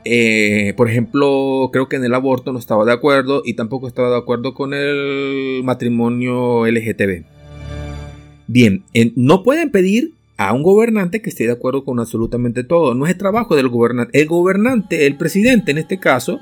Eh, 0.04 0.74
por 0.76 0.90
ejemplo, 0.90 1.70
creo 1.72 1.88
que 1.88 1.96
en 1.96 2.04
el 2.04 2.14
aborto 2.14 2.52
no 2.52 2.60
estaba 2.60 2.84
de 2.84 2.92
acuerdo 2.92 3.42
y 3.46 3.54
tampoco 3.54 3.88
estaba 3.88 4.10
de 4.10 4.18
acuerdo 4.18 4.54
con 4.54 4.74
el 4.74 5.62
matrimonio 5.64 6.68
LGTB. 6.68 7.24
Bien, 8.48 8.84
no 9.16 9.44
pueden 9.44 9.72
pedir 9.72 10.12
a 10.38 10.54
un 10.54 10.64
gobernante 10.64 11.22
que 11.22 11.30
esté 11.30 11.46
de 11.46 11.54
acuerdo 11.54 11.86
con 11.86 12.00
absolutamente 12.00 12.64
todo. 12.64 12.96
No 12.96 13.06
es 13.06 13.14
el 13.14 13.18
trabajo 13.18 13.56
del 13.56 13.70
gobernante. 13.70 14.20
El 14.20 14.28
gobernante, 14.28 15.08
el 15.08 15.18
presidente 15.18 15.72
en 15.72 15.78
este 15.78 16.00
caso, 16.00 16.40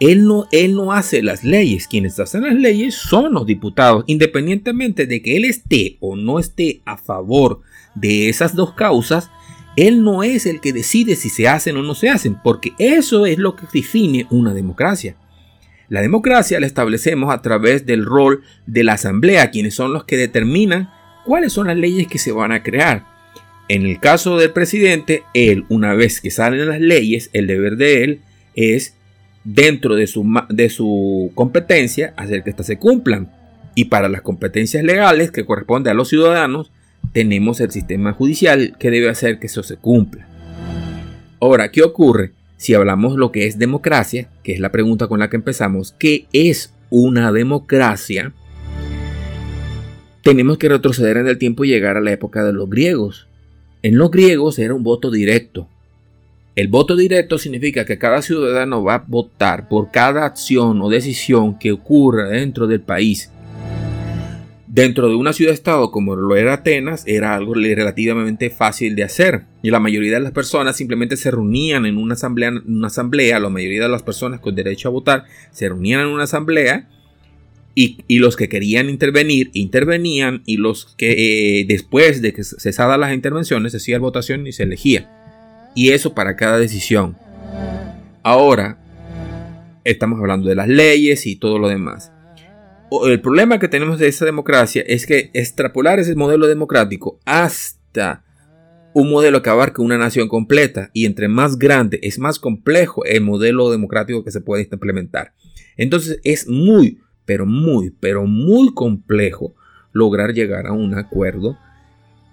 él 0.00 0.26
no, 0.26 0.46
él 0.52 0.74
no 0.74 0.92
hace 0.92 1.22
las 1.22 1.44
leyes. 1.44 1.88
Quienes 1.88 2.18
hacen 2.20 2.42
las 2.42 2.54
leyes 2.54 2.94
son 2.94 3.32
los 3.32 3.46
diputados. 3.46 4.04
Independientemente 4.06 5.06
de 5.06 5.22
que 5.22 5.36
él 5.36 5.44
esté 5.44 5.96
o 6.00 6.16
no 6.16 6.38
esté 6.38 6.82
a 6.84 6.96
favor 6.96 7.60
de 7.94 8.28
esas 8.28 8.54
dos 8.54 8.74
causas, 8.74 9.30
él 9.76 10.02
no 10.02 10.22
es 10.22 10.46
el 10.46 10.60
que 10.60 10.72
decide 10.72 11.16
si 11.16 11.30
se 11.30 11.48
hacen 11.48 11.76
o 11.76 11.82
no 11.82 11.94
se 11.94 12.08
hacen, 12.10 12.36
porque 12.42 12.72
eso 12.78 13.26
es 13.26 13.38
lo 13.38 13.56
que 13.56 13.66
define 13.72 14.26
una 14.30 14.54
democracia. 14.54 15.16
La 15.88 16.02
democracia 16.02 16.60
la 16.60 16.66
establecemos 16.66 17.32
a 17.32 17.42
través 17.42 17.86
del 17.86 18.04
rol 18.04 18.42
de 18.66 18.84
la 18.84 18.94
asamblea, 18.94 19.50
quienes 19.50 19.74
son 19.74 19.92
los 19.92 20.04
que 20.04 20.16
determinan 20.16 20.90
cuáles 21.24 21.52
son 21.52 21.68
las 21.68 21.76
leyes 21.76 22.08
que 22.08 22.18
se 22.18 22.32
van 22.32 22.52
a 22.52 22.62
crear. 22.62 23.06
En 23.68 23.86
el 23.86 24.00
caso 24.00 24.36
del 24.36 24.50
presidente, 24.50 25.22
él, 25.34 25.64
una 25.68 25.94
vez 25.94 26.20
que 26.20 26.30
salen 26.30 26.68
las 26.68 26.80
leyes, 26.80 27.30
el 27.32 27.46
deber 27.46 27.76
de 27.76 28.04
él 28.04 28.20
es 28.54 28.97
dentro 29.54 29.94
de 29.94 30.06
su, 30.06 30.24
de 30.50 30.68
su 30.68 31.32
competencia 31.34 32.12
hacer 32.16 32.42
que 32.42 32.50
éstas 32.50 32.66
se 32.66 32.78
cumplan. 32.78 33.32
Y 33.74 33.86
para 33.86 34.08
las 34.08 34.22
competencias 34.22 34.84
legales 34.84 35.30
que 35.30 35.46
corresponde 35.46 35.90
a 35.90 35.94
los 35.94 36.08
ciudadanos, 36.08 36.70
tenemos 37.12 37.60
el 37.60 37.70
sistema 37.70 38.12
judicial 38.12 38.76
que 38.78 38.90
debe 38.90 39.08
hacer 39.08 39.38
que 39.38 39.46
eso 39.46 39.62
se 39.62 39.76
cumpla. 39.76 40.26
Ahora, 41.40 41.70
¿qué 41.70 41.82
ocurre 41.82 42.32
si 42.56 42.74
hablamos 42.74 43.16
lo 43.16 43.32
que 43.32 43.46
es 43.46 43.58
democracia? 43.58 44.28
Que 44.42 44.52
es 44.52 44.60
la 44.60 44.72
pregunta 44.72 45.06
con 45.06 45.20
la 45.20 45.30
que 45.30 45.36
empezamos. 45.36 45.94
¿Qué 45.98 46.26
es 46.32 46.74
una 46.90 47.32
democracia? 47.32 48.32
Tenemos 50.22 50.58
que 50.58 50.68
retroceder 50.68 51.16
en 51.16 51.28
el 51.28 51.38
tiempo 51.38 51.64
y 51.64 51.68
llegar 51.68 51.96
a 51.96 52.02
la 52.02 52.12
época 52.12 52.44
de 52.44 52.52
los 52.52 52.68
griegos. 52.68 53.28
En 53.82 53.96
los 53.96 54.10
griegos 54.10 54.58
era 54.58 54.74
un 54.74 54.82
voto 54.82 55.10
directo. 55.10 55.68
El 56.58 56.66
voto 56.66 56.96
directo 56.96 57.38
significa 57.38 57.84
que 57.84 57.98
cada 57.98 58.20
ciudadano 58.20 58.82
va 58.82 58.94
a 58.96 59.04
votar 59.06 59.68
por 59.68 59.92
cada 59.92 60.26
acción 60.26 60.82
o 60.82 60.88
decisión 60.88 61.56
que 61.56 61.70
ocurra 61.70 62.30
dentro 62.30 62.66
del 62.66 62.80
país. 62.80 63.30
Dentro 64.66 65.08
de 65.08 65.14
una 65.14 65.32
ciudad-estado 65.32 65.92
como 65.92 66.16
lo 66.16 66.34
era 66.34 66.54
Atenas, 66.54 67.04
era 67.06 67.36
algo 67.36 67.54
relativamente 67.54 68.50
fácil 68.50 68.96
de 68.96 69.04
hacer. 69.04 69.44
Y 69.62 69.70
la 69.70 69.78
mayoría 69.78 70.14
de 70.14 70.18
las 70.18 70.32
personas 70.32 70.76
simplemente 70.76 71.16
se 71.16 71.30
reunían 71.30 71.86
en 71.86 71.96
una 71.96 72.14
asamblea, 72.14 72.50
una 72.66 72.88
asamblea 72.88 73.38
la 73.38 73.50
mayoría 73.50 73.84
de 73.84 73.90
las 73.90 74.02
personas 74.02 74.40
con 74.40 74.56
derecho 74.56 74.88
a 74.88 74.90
votar 74.90 75.26
se 75.52 75.68
reunían 75.68 76.00
en 76.00 76.06
una 76.08 76.24
asamblea 76.24 76.88
y, 77.76 78.18
los 78.18 78.34
que 78.34 78.48
querían 78.48 78.90
intervenir, 78.90 79.52
intervenían 79.52 80.42
y 80.44 80.56
los 80.56 80.96
que 80.96 81.60
eh, 81.60 81.66
después 81.68 82.20
de 82.20 82.34
cesadas 82.42 82.98
las 82.98 83.14
intervenciones 83.14 83.70
se 83.70 83.78
hacía 83.78 84.00
votación 84.00 84.44
y 84.48 84.50
se 84.50 84.64
elegía 84.64 85.08
y 85.78 85.92
eso 85.92 86.12
para 86.12 86.34
cada 86.34 86.58
decisión. 86.58 87.16
Ahora 88.24 88.80
estamos 89.84 90.18
hablando 90.18 90.48
de 90.48 90.56
las 90.56 90.66
leyes 90.66 91.24
y 91.24 91.36
todo 91.36 91.60
lo 91.60 91.68
demás. 91.68 92.10
El 93.06 93.20
problema 93.20 93.60
que 93.60 93.68
tenemos 93.68 94.00
de 94.00 94.08
esa 94.08 94.24
democracia 94.24 94.82
es 94.84 95.06
que 95.06 95.30
extrapolar 95.34 96.00
ese 96.00 96.16
modelo 96.16 96.48
democrático 96.48 97.20
hasta 97.24 98.24
un 98.92 99.08
modelo 99.08 99.40
que 99.40 99.50
abarque 99.50 99.80
una 99.80 99.96
nación 99.96 100.26
completa 100.26 100.90
y 100.94 101.06
entre 101.06 101.28
más 101.28 101.60
grande 101.60 102.00
es 102.02 102.18
más 102.18 102.40
complejo 102.40 103.04
el 103.04 103.20
modelo 103.20 103.70
democrático 103.70 104.24
que 104.24 104.32
se 104.32 104.40
puede 104.40 104.68
implementar. 104.68 105.32
Entonces 105.76 106.18
es 106.24 106.48
muy, 106.48 106.98
pero 107.24 107.46
muy, 107.46 107.90
pero 108.00 108.26
muy 108.26 108.74
complejo 108.74 109.54
lograr 109.92 110.34
llegar 110.34 110.66
a 110.66 110.72
un 110.72 110.98
acuerdo 110.98 111.56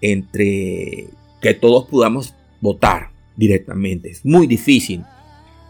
entre 0.00 1.10
que 1.40 1.54
todos 1.54 1.86
podamos 1.86 2.34
votar 2.60 3.14
directamente. 3.36 4.10
Es 4.10 4.24
muy 4.24 4.46
difícil. 4.46 5.02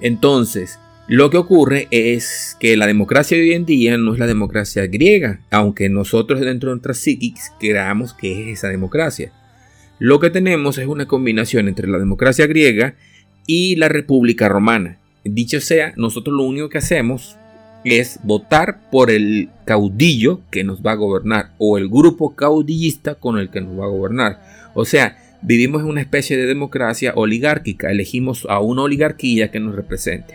Entonces, 0.00 0.78
lo 1.08 1.30
que 1.30 1.36
ocurre 1.36 1.88
es 1.90 2.56
que 2.58 2.76
la 2.76 2.86
democracia 2.86 3.36
de 3.36 3.44
hoy 3.44 3.52
en 3.52 3.64
día 3.64 3.96
no 3.96 4.12
es 4.12 4.18
la 4.18 4.26
democracia 4.26 4.86
griega, 4.86 5.40
aunque 5.50 5.88
nosotros 5.88 6.40
dentro 6.40 6.70
de 6.70 6.76
nuestras 6.76 6.98
psíquicas 6.98 7.52
creamos 7.60 8.12
que 8.12 8.42
es 8.42 8.58
esa 8.58 8.68
democracia. 8.68 9.32
Lo 9.98 10.18
que 10.20 10.30
tenemos 10.30 10.78
es 10.78 10.86
una 10.86 11.06
combinación 11.06 11.68
entre 11.68 11.88
la 11.88 11.98
democracia 11.98 12.46
griega 12.46 12.96
y 13.46 13.76
la 13.76 13.88
República 13.88 14.48
Romana. 14.48 14.98
Dicho 15.24 15.60
sea, 15.60 15.92
nosotros 15.96 16.36
lo 16.36 16.42
único 16.42 16.68
que 16.68 16.78
hacemos 16.78 17.36
es 17.84 18.18
votar 18.24 18.90
por 18.90 19.10
el 19.10 19.48
caudillo 19.64 20.40
que 20.50 20.64
nos 20.64 20.82
va 20.82 20.92
a 20.92 20.96
gobernar 20.96 21.52
o 21.58 21.78
el 21.78 21.88
grupo 21.88 22.34
caudillista 22.34 23.14
con 23.14 23.38
el 23.38 23.48
que 23.50 23.60
nos 23.60 23.78
va 23.78 23.84
a 23.84 23.88
gobernar. 23.88 24.40
O 24.74 24.84
sea, 24.84 25.16
Vivimos 25.42 25.82
en 25.82 25.88
una 25.88 26.00
especie 26.00 26.36
de 26.36 26.46
democracia 26.46 27.12
oligárquica, 27.14 27.90
elegimos 27.90 28.46
a 28.48 28.60
una 28.60 28.82
oligarquía 28.82 29.50
que 29.50 29.60
nos 29.60 29.74
represente. 29.74 30.34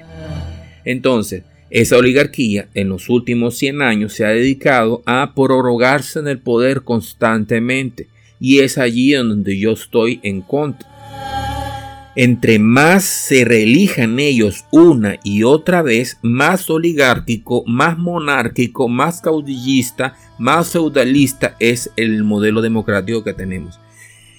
Entonces, 0.85 1.43
esa 1.69 1.97
oligarquía 1.97 2.67
en 2.73 2.89
los 2.89 3.09
últimos 3.09 3.57
100 3.57 3.81
años 3.81 4.13
se 4.13 4.25
ha 4.25 4.29
dedicado 4.29 5.03
a 5.05 5.33
prorrogarse 5.35 6.19
en 6.19 6.27
el 6.27 6.39
poder 6.39 6.81
constantemente 6.81 8.07
y 8.39 8.59
es 8.59 8.77
allí 8.77 9.13
donde 9.13 9.57
yo 9.57 9.71
estoy 9.71 10.19
en 10.23 10.41
contra. 10.41 10.91
Entre 12.15 12.59
más 12.59 13.05
se 13.05 13.45
reelijan 13.45 14.19
ellos 14.19 14.65
una 14.69 15.17
y 15.23 15.43
otra 15.43 15.81
vez, 15.81 16.17
más 16.21 16.69
oligárquico, 16.69 17.63
más 17.65 17.97
monárquico, 17.97 18.89
más 18.89 19.21
caudillista, 19.21 20.15
más 20.37 20.71
feudalista 20.71 21.55
es 21.59 21.89
el 21.95 22.25
modelo 22.25 22.61
democrático 22.61 23.23
que 23.23 23.33
tenemos. 23.33 23.79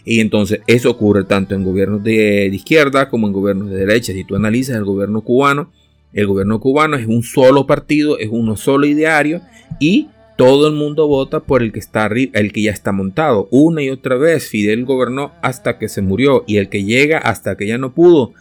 Y 0.04 0.20
entonces 0.20 0.60
eso 0.66 0.90
ocurre 0.90 1.24
tanto 1.24 1.54
en 1.54 1.64
gobiernos 1.64 2.02
de, 2.02 2.46
izquierda 2.46 3.08
como 3.08 3.26
en 3.26 3.32
gobiernos 3.32 3.70
de 3.70 3.76
derecha. 3.76 4.12
Si 4.12 4.24
tú 4.24 4.36
analizas 4.36 4.76
el 4.76 4.84
gobierno 4.84 5.20
cubano, 5.20 5.70
el 6.12 6.26
gobierno 6.26 6.60
cubano 6.60 6.96
es 6.96 7.06
un 7.06 7.22
solo 7.22 7.66
partido, 7.66 8.18
es 8.18 8.28
uno 8.30 8.56
solo 8.56 8.86
ideario 8.86 9.40
y 9.78 10.08
todo 10.36 10.66
el 10.66 10.74
mundo 10.74 11.06
vota 11.06 11.40
por 11.40 11.62
el 11.62 11.72
que 11.72 11.78
está 11.78 12.06
el 12.06 12.52
que 12.52 12.62
ya 12.62 12.72
está 12.72 12.92
montado. 12.92 13.48
Una 13.50 13.82
y 13.82 13.90
otra 13.90 14.16
vez 14.16 14.48
Fidel 14.48 14.84
gobernó 14.84 15.32
hasta 15.40 15.78
que 15.78 15.88
se 15.88 16.02
murió 16.02 16.44
y 16.46 16.56
el 16.56 16.68
que 16.68 16.84
llega 16.84 17.18
hasta 17.18 17.56
que 17.56 17.66
ya 17.66 17.78
no 17.78 17.94
pudo 17.94 18.32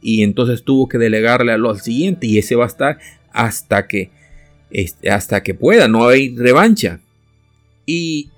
y 0.00 0.22
entonces 0.22 0.64
tuvo 0.64 0.88
que 0.88 0.98
delegarle 0.98 1.52
a 1.52 1.58
lo 1.58 1.70
al 1.70 1.80
siguiente 1.80 2.26
y 2.26 2.38
ese 2.38 2.56
va 2.56 2.64
a 2.64 2.68
estar 2.68 2.98
hasta 3.32 3.86
que 3.86 4.10
este, 4.70 5.10
hasta 5.10 5.42
que 5.42 5.54
pueda, 5.54 5.86
no 5.86 6.08
hay 6.08 6.34
revancha. 6.34 7.00
Y 7.86 8.30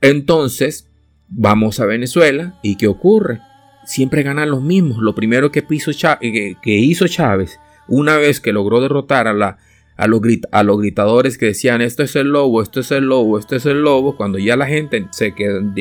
entonces 0.00 0.85
Vamos 1.28 1.80
a 1.80 1.86
Venezuela 1.86 2.54
y 2.62 2.76
¿qué 2.76 2.86
ocurre? 2.86 3.40
Siempre 3.84 4.22
ganan 4.22 4.50
los 4.50 4.62
mismos. 4.62 4.98
Lo 4.98 5.14
primero 5.14 5.50
que, 5.50 5.60
eh, 5.60 6.54
que, 6.62 6.74
hizo 6.74 7.08
Chávez, 7.08 7.58
una 7.88 8.16
vez 8.16 8.40
que 8.40 8.52
logró 8.52 8.80
derrotar 8.80 9.26
a, 9.28 10.06
los 10.06 10.20
gritadores 10.80 11.38
que 11.38 11.46
decían 11.46 11.80
esto 11.80 12.02
es 12.02 12.14
el 12.16 12.28
lobo, 12.28 12.62
esto 12.62 12.80
es 12.80 12.90
el 12.90 13.04
lobo, 13.04 13.38
esto 13.38 13.56
es 13.56 13.66
el 13.66 13.82
lobo, 13.82 14.16
cuando 14.16 14.38
ya 14.38 14.56
la 14.56 14.66
gente 14.66 15.06
se, 15.10 15.34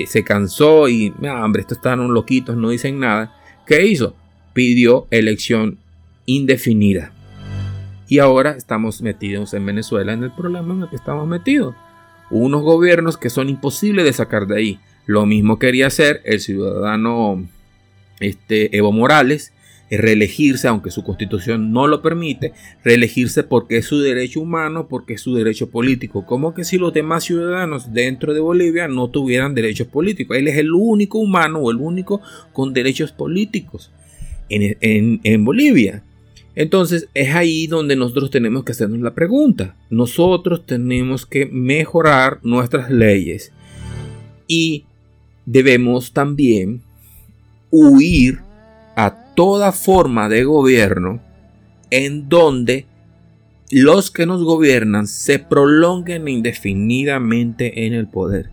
se 0.07 0.23
cansó 0.23 0.87
y, 0.87 1.13
ah, 1.27 1.43
hombre, 1.43 1.61
estos 1.61 1.77
están 1.77 2.07
loquitos, 2.13 2.55
no 2.55 2.69
dicen 2.69 2.99
nada, 2.99 3.35
¿qué 3.65 3.85
hizo? 3.85 4.15
Pidió 4.53 5.07
elección 5.11 5.77
indefinida. 6.25 7.11
Y 8.07 8.19
ahora 8.19 8.51
estamos 8.51 9.01
metidos 9.01 9.53
en 9.53 9.65
Venezuela 9.65 10.13
en 10.13 10.23
el 10.23 10.31
problema 10.31 10.73
en 10.73 10.83
el 10.83 10.89
que 10.89 10.95
estamos 10.95 11.27
metidos. 11.27 11.75
Unos 12.29 12.61
gobiernos 12.61 13.17
que 13.17 13.29
son 13.29 13.49
imposibles 13.49 14.05
de 14.05 14.13
sacar 14.13 14.47
de 14.47 14.57
ahí. 14.57 14.79
Lo 15.05 15.25
mismo 15.25 15.59
quería 15.59 15.87
hacer 15.87 16.21
el 16.25 16.39
ciudadano 16.39 17.47
este, 18.19 18.75
Evo 18.75 18.91
Morales, 18.91 19.53
reelegirse, 19.91 20.67
aunque 20.67 20.91
su 20.91 21.03
constitución 21.03 21.71
no 21.71 21.87
lo 21.87 22.01
permite, 22.01 22.53
reelegirse 22.83 23.43
porque 23.43 23.77
es 23.77 23.85
su 23.85 23.99
derecho 23.99 24.41
humano, 24.41 24.87
porque 24.87 25.13
es 25.13 25.21
su 25.21 25.35
derecho 25.35 25.69
político. 25.69 26.25
Como 26.25 26.53
que 26.53 26.63
si 26.63 26.77
los 26.77 26.93
demás 26.93 27.23
ciudadanos 27.23 27.93
dentro 27.93 28.33
de 28.33 28.39
Bolivia 28.39 28.87
no 28.87 29.09
tuvieran 29.09 29.55
derechos 29.55 29.87
políticos. 29.87 30.37
Él 30.37 30.47
es 30.47 30.57
el 30.57 30.71
único 30.73 31.19
humano 31.19 31.59
o 31.59 31.71
el 31.71 31.77
único 31.77 32.21
con 32.53 32.73
derechos 32.73 33.11
políticos 33.11 33.91
en, 34.49 35.19
en 35.23 35.45
Bolivia. 35.45 36.03
Entonces 36.55 37.09
es 37.13 37.35
ahí 37.35 37.67
donde 37.67 37.95
nosotros 37.95 38.31
tenemos 38.31 38.63
que 38.63 38.71
hacernos 38.71 38.99
la 38.99 39.13
pregunta. 39.13 39.75
Nosotros 39.89 40.65
tenemos 40.65 41.25
que 41.25 41.45
mejorar 41.45 42.39
nuestras 42.43 42.89
leyes 42.89 43.51
y 44.47 44.85
debemos 45.45 46.13
también 46.13 46.81
huir 47.71 48.39
a 48.95 49.33
toda 49.35 49.71
forma 49.71 50.29
de 50.29 50.43
gobierno 50.43 51.21
en 51.89 52.29
donde 52.29 52.85
los 53.71 54.11
que 54.11 54.25
nos 54.25 54.43
gobiernan 54.43 55.07
se 55.07 55.39
prolonguen 55.39 56.27
indefinidamente 56.27 57.85
en 57.85 57.93
el 57.93 58.07
poder. 58.07 58.49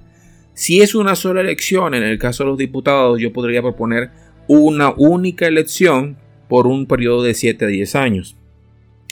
Si 0.54 0.80
es 0.80 0.94
una 0.94 1.14
sola 1.14 1.40
elección, 1.40 1.94
en 1.94 2.02
el 2.02 2.18
caso 2.18 2.44
de 2.44 2.50
los 2.50 2.58
diputados, 2.58 3.20
yo 3.20 3.32
podría 3.32 3.62
proponer 3.62 4.10
una 4.48 4.92
única 4.96 5.46
elección 5.46 6.16
por 6.48 6.66
un 6.66 6.86
periodo 6.86 7.22
de 7.22 7.34
7 7.34 7.64
a 7.64 7.68
10 7.68 7.94
años. 7.96 8.36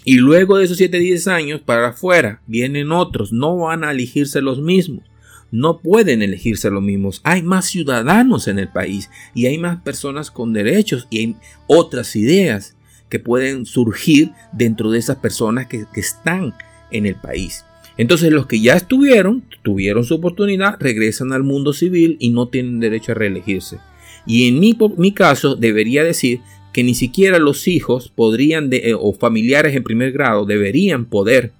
Y 0.05 0.17
luego 0.17 0.59
de 0.59 0.65
esos 0.65 0.79
7 0.79 0.97
a 0.97 1.01
10 1.01 1.29
años 1.29 1.61
para 1.61 1.89
afuera 1.89 2.43
vienen 2.47 2.93
otros, 2.93 3.33
no 3.33 3.57
van 3.57 3.85
a 3.85 3.91
elegirse 3.91 4.41
los 4.41 4.61
mismos. 4.61 5.10
No 5.53 5.79
pueden 5.79 6.23
elegirse 6.23 6.71
los 6.71 6.83
mismos. 6.83 7.21
Hay 7.25 7.43
más 7.43 7.67
ciudadanos 7.67 8.49
en 8.49 8.59
el 8.59 8.69
país 8.69 9.11
y 9.35 9.47
hay 9.47 9.59
más 9.59 9.83
personas 9.83 10.31
con 10.31 10.53
derechos 10.53 11.07
y 11.11 11.19
hay 11.19 11.37
otras 11.67 12.15
ideas 12.17 12.77
que 13.09 13.19
pueden 13.19 13.67
surgir 13.67 14.31
dentro 14.53 14.91
de 14.91 15.01
esas 15.01 15.17
personas 15.17 15.67
que, 15.67 15.85
están 15.97 16.55
en 16.91 17.07
el 17.07 17.17
país. 17.17 17.65
Entonces 17.99 18.33
los 18.33 18.47
que 18.47 18.61
ya 18.61 18.75
estuvieron, 18.77 19.43
tuvieron 19.63 20.05
su 20.05 20.15
oportunidad, 20.15 20.77
regresan 20.81 21.33
al 21.33 21.43
mundo 21.43 21.73
civil 21.73 22.17
y 22.21 22.31
no 22.31 22.49
tienen 22.49 22.81
derecho 22.81 23.13
a 23.13 23.17
reelegirse. 23.17 23.79
Y 24.27 24.49
en 24.49 24.61
mi, 24.61 24.79
mi 24.97 25.13
caso 25.13 25.57
debería 25.57 26.05
decir 26.05 26.41
que 26.73 26.85
ni 26.85 26.95
siquiera 26.95 27.39
los 27.39 27.67
hijos 27.67 28.13
podrían 28.15 28.71
eh, 28.73 28.95
o 28.97 29.13
familiares 29.13 29.75
en 29.75 29.83
primer 29.83 30.13
grado 30.13 30.45
deberían 30.45 31.05
poder 31.05 31.53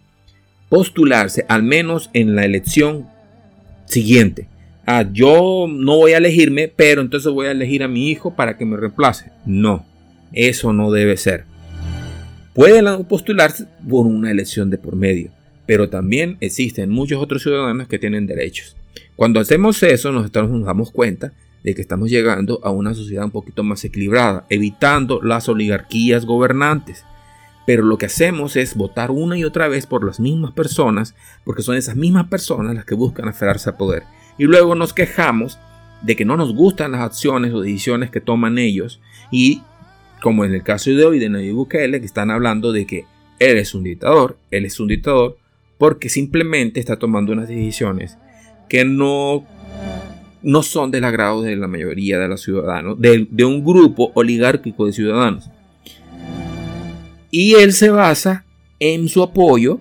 postularse 0.69 1.45
al 1.49 1.65
menos 1.65 2.11
en 2.13 2.37
la 2.37 2.45
elección 2.45 3.07
siguiente. 3.91 4.47
Ah, 4.87 5.05
yo 5.13 5.67
no 5.69 5.97
voy 5.97 6.13
a 6.13 6.19
elegirme, 6.19 6.69
pero 6.69 7.01
entonces 7.01 7.33
voy 7.33 7.47
a 7.47 7.53
elegir 7.53 7.83
a 7.83 7.89
mi 7.89 8.09
hijo 8.09 8.35
para 8.35 8.57
que 8.57 8.65
me 8.65 8.77
reemplace. 8.77 9.31
No, 9.47 9.87
eso 10.33 10.73
no 10.73 10.91
debe 10.91 11.17
ser. 11.17 11.45
Pueden 12.55 13.05
postularse 13.05 13.67
por 13.89 14.07
una 14.07 14.31
elección 14.31 14.71
de 14.71 14.79
por 14.79 14.97
medio, 14.97 15.31
pero 15.67 15.89
también 15.89 16.37
existen 16.41 16.91
muchos 16.91 17.23
otros 17.23 17.43
ciudadanos 17.43 17.87
que 17.87 17.99
tienen 17.99 18.27
derechos. 18.27 18.77
Cuando 19.15 19.39
hacemos 19.39 19.83
eso, 19.83 20.11
nos, 20.13 20.33
damos 20.33 20.91
cuenta 20.91 21.33
de 21.63 21.75
que 21.75 21.83
estamos 21.83 22.11
llegando 22.11 22.59
a 22.65 22.71
una 22.71 22.95
sociedad 22.95 23.25
un 23.25 23.31
poquito 23.31 23.63
más 23.63 23.85
equilibrada, 23.85 24.47
evitando 24.49 25.21
las 25.23 25.49
oligarquías 25.49 26.25
gobernantes. 26.25 27.05
Pero 27.67 27.85
lo 27.85 27.99
que 27.99 28.07
hacemos 28.07 28.57
es 28.57 28.75
votar 28.75 29.11
una 29.11 29.37
y 29.37 29.45
otra 29.45 29.69
vez 29.69 29.87
por 29.87 30.05
las 30.05 30.19
mismas 30.19 30.53
personas, 30.53 31.15
porque 31.45 31.63
son 31.63 31.77
esas 31.77 31.97
mismas 31.97 32.29
personas 32.29 32.75
las 32.75 32.85
que 32.85 32.95
buscan 32.95 33.29
aferrarse 33.29 33.71
al 33.71 33.77
poder. 33.77 34.03
Y 34.39 34.45
luego 34.45 34.75
nos 34.75 34.93
quejamos 34.93 35.59
de 36.03 36.17
que 36.17 36.25
no 36.25 36.37
nos 36.37 36.55
gustan 36.55 36.93
las 36.93 37.03
acciones 37.03 37.53
o 37.53 37.61
decisiones 37.61 38.11
que 38.11 38.21
toman 38.21 38.59
ellos. 38.59 39.01
Y 39.31 39.63
como 40.23 40.45
en 40.45 40.55
el 40.55 40.63
caso 40.63 40.91
de 40.91 41.05
hoy 41.05 41.19
de 41.19 41.29
Nayib 41.29 41.55
Bukele, 41.55 42.01
que 42.01 42.07
están 42.07 42.31
hablando 42.31 42.73
de 42.73 42.87
que 42.87 43.05
él 43.39 43.57
es 43.59 43.75
un 43.75 43.85
dictador, 43.85 44.39
él 44.51 44.65
es 44.65 44.81
un 44.81 44.89
dictador, 44.89 45.39
porque 45.79 46.09
simplemente 46.09 46.81
está 46.81 46.99
tomando 46.99 47.33
unas 47.33 47.49
decisiones 47.49 48.19
que 48.69 48.85
no 48.85 49.45
no 50.43 50.63
son 50.63 50.91
del 50.91 51.05
agrado 51.05 51.43
de 51.43 51.57
la 51.57 51.67
mayoría 51.67 52.19
de 52.19 52.29
los 52.29 52.43
ciudadanos, 52.43 52.99
de, 52.99 53.45
un 53.45 53.65
grupo 53.65 54.11
oligárquico 54.15 54.87
de 54.87 54.93
ciudadanos. 54.93 55.51
Y 57.31 57.55
él 57.55 57.73
se 57.73 57.91
basa 57.91 58.45
en 58.79 59.09
su 59.09 59.23
apoyo 59.23 59.81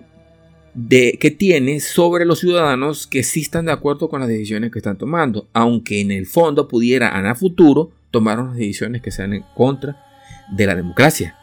de, 0.74 1.18
que 1.20 1.30
tiene 1.30 1.80
sobre 1.80 2.24
los 2.24 2.40
ciudadanos 2.40 3.06
que 3.06 3.22
sí 3.22 3.40
están 3.40 3.66
de 3.66 3.72
acuerdo 3.72 4.08
con 4.08 4.20
las 4.20 4.28
decisiones 4.28 4.70
que 4.70 4.78
están 4.78 4.98
tomando, 4.98 5.48
aunque 5.52 6.00
en 6.00 6.10
el 6.10 6.26
fondo 6.26 6.68
pudiera 6.68 7.08
a 7.08 7.34
futuro 7.34 7.90
tomar 8.10 8.38
unas 8.40 8.56
decisiones 8.56 9.02
que 9.02 9.10
sean 9.10 9.32
en 9.32 9.44
contra 9.54 10.04
de 10.52 10.66
la 10.66 10.74
democracia. 10.74 11.36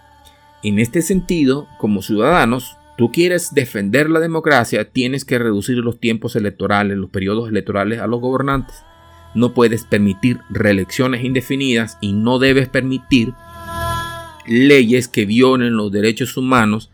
En 0.63 0.79
este 0.79 1.01
sentido, 1.01 1.67
como 1.79 2.01
ciudadanos, 2.01 2.77
tú 2.97 3.11
quieres 3.11 3.53
defender 3.53 4.09
la 4.09 4.19
democracia, 4.19 4.89
tienes 4.89 5.23
que 5.23 5.39
reducir 5.39 5.77
los 5.77 5.99
tiempos 5.99 6.35
electorales, 6.35 6.97
los 6.97 7.09
periodos 7.09 7.49
electorales 7.49 7.99
a 7.99 8.07
los 8.07 8.21
gobernantes 8.21 8.75
no 9.37 9.53
puedes 9.53 9.83
permitir 9.83 10.39
reelecciones 10.49 11.23
indefinidas 11.23 11.97
y 12.01 12.13
no 12.13 12.39
debes 12.39 12.69
permitir 12.69 13.33
leyes 14.47 15.07
que 15.07 15.25
violen 15.25 15.75
los 15.75 15.91
derechos 15.91 16.37
humanos 16.37 16.89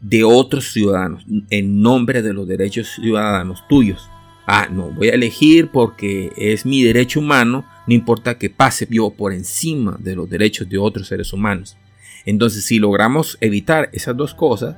de 0.00 0.24
otros 0.24 0.72
ciudadanos 0.72 1.24
en 1.50 1.80
nombre 1.80 2.22
de 2.22 2.32
los 2.32 2.46
derechos 2.46 2.88
ciudadanos 3.00 3.66
tuyos. 3.68 4.08
Ah, 4.46 4.68
no, 4.70 4.90
voy 4.90 5.08
a 5.08 5.14
elegir 5.14 5.68
porque 5.72 6.32
es 6.36 6.64
mi 6.64 6.82
derecho 6.82 7.20
humano, 7.20 7.64
no 7.86 7.94
importa 7.94 8.38
que 8.38 8.50
pase 8.50 8.86
yo 8.90 9.10
por 9.10 9.32
encima 9.32 9.96
de 9.98 10.14
los 10.14 10.30
derechos 10.30 10.68
de 10.68 10.78
otros 10.78 11.08
seres 11.08 11.32
humanos. 11.32 11.76
Entonces, 12.24 12.64
si 12.64 12.78
logramos 12.78 13.38
evitar 13.40 13.88
esas 13.92 14.16
dos 14.16 14.34
cosas, 14.34 14.76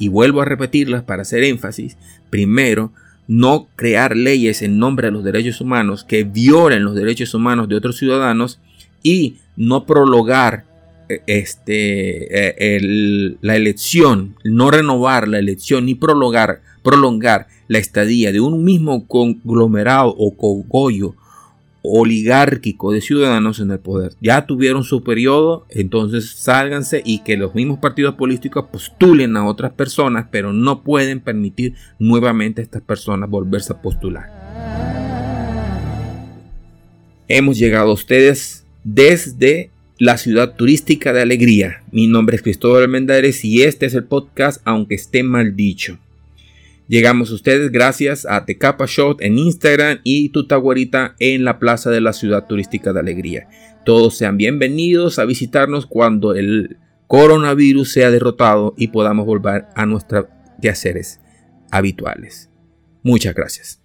y 0.00 0.08
vuelvo 0.08 0.40
a 0.40 0.46
repetirlas 0.46 1.04
para 1.04 1.22
hacer 1.22 1.44
énfasis, 1.44 1.96
primero, 2.30 2.92
no 3.28 3.68
crear 3.76 4.16
leyes 4.16 4.62
en 4.62 4.78
nombre 4.78 5.06
de 5.08 5.12
los 5.12 5.22
derechos 5.22 5.60
humanos 5.60 6.04
que 6.04 6.24
violen 6.24 6.84
los 6.84 6.96
derechos 6.96 7.34
humanos 7.34 7.68
de 7.68 7.76
otros 7.76 7.98
ciudadanos 7.98 8.58
y 9.02 9.36
no 9.56 9.84
prolongar 9.84 10.64
eh, 10.64 10.69
este, 11.26 12.76
eh, 12.76 13.36
la 13.40 13.56
elección, 13.56 14.36
no 14.44 14.70
renovar 14.70 15.28
la 15.28 15.38
elección 15.38 15.86
ni 15.86 15.94
prolongar, 15.94 16.62
prolongar 16.82 17.46
la 17.68 17.78
estadía 17.78 18.32
de 18.32 18.40
un 18.40 18.64
mismo 18.64 19.06
conglomerado 19.06 20.14
o 20.16 20.36
cogollo 20.36 21.14
oligárquico 21.82 22.92
de 22.92 23.00
ciudadanos 23.00 23.60
en 23.60 23.70
el 23.70 23.78
poder. 23.78 24.12
Ya 24.20 24.46
tuvieron 24.46 24.84
su 24.84 25.02
periodo, 25.02 25.66
entonces 25.70 26.30
sálganse 26.30 27.02
y 27.04 27.20
que 27.20 27.36
los 27.36 27.54
mismos 27.54 27.78
partidos 27.78 28.14
políticos 28.14 28.66
postulen 28.70 29.36
a 29.36 29.46
otras 29.46 29.72
personas, 29.72 30.26
pero 30.30 30.52
no 30.52 30.82
pueden 30.82 31.20
permitir 31.20 31.74
nuevamente 31.98 32.60
a 32.60 32.64
estas 32.64 32.82
personas 32.82 33.30
volverse 33.30 33.72
a 33.72 33.80
postular. 33.80 34.40
Hemos 37.28 37.58
llegado 37.58 37.90
a 37.90 37.94
ustedes 37.94 38.66
desde 38.82 39.70
la 40.00 40.16
ciudad 40.16 40.54
turística 40.54 41.12
de 41.12 41.20
Alegría. 41.20 41.82
Mi 41.92 42.06
nombre 42.06 42.34
es 42.34 42.42
Cristóbal 42.42 42.84
Almendares 42.84 43.44
y 43.44 43.64
este 43.64 43.84
es 43.84 43.92
el 43.92 44.04
podcast 44.04 44.62
Aunque 44.64 44.94
esté 44.94 45.22
mal 45.22 45.54
dicho. 45.54 45.98
Llegamos 46.88 47.30
ustedes 47.30 47.70
gracias 47.70 48.24
a 48.24 48.46
Tecapa 48.46 48.86
Shot 48.88 49.20
en 49.20 49.36
Instagram 49.36 49.98
y 50.02 50.30
Tutaguarita 50.30 51.16
en 51.18 51.44
la 51.44 51.58
Plaza 51.58 51.90
de 51.90 52.00
la 52.00 52.14
Ciudad 52.14 52.46
Turística 52.46 52.94
de 52.94 53.00
Alegría. 53.00 53.48
Todos 53.84 54.16
sean 54.16 54.38
bienvenidos 54.38 55.18
a 55.18 55.26
visitarnos 55.26 55.84
cuando 55.84 56.34
el 56.34 56.78
coronavirus 57.06 57.92
sea 57.92 58.10
derrotado 58.10 58.72
y 58.78 58.88
podamos 58.88 59.26
volver 59.26 59.66
a 59.74 59.84
nuestros 59.84 60.24
quehaceres 60.62 61.20
habituales. 61.70 62.48
Muchas 63.02 63.34
gracias. 63.34 63.82